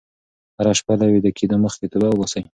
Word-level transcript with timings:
هره 0.57 0.73
شپه 0.79 0.93
له 0.99 1.05
ویده 1.11 1.31
کېدو 1.37 1.55
مخکې 1.65 1.85
توبه 1.91 2.07
وباسئ. 2.09 2.43